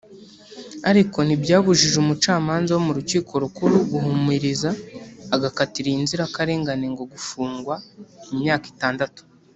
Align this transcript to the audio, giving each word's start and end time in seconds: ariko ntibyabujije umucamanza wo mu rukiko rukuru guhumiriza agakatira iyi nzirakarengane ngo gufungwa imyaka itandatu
ariko 0.89 1.17
ntibyabujije 1.23 1.95
umucamanza 2.03 2.69
wo 2.75 2.81
mu 2.87 2.91
rukiko 2.97 3.33
rukuru 3.43 3.75
guhumiriza 3.91 4.69
agakatira 5.35 5.87
iyi 5.89 5.99
nzirakarengane 6.05 6.85
ngo 6.93 7.03
gufungwa 7.13 7.75
imyaka 8.33 8.65
itandatu 8.73 9.21